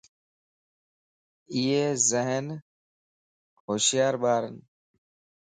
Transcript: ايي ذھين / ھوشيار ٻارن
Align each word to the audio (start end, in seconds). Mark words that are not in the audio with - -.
ايي 1.51 1.83
ذھين 2.07 2.47
/ 3.03 3.61
ھوشيار 3.63 4.13
ٻارن 4.21 4.55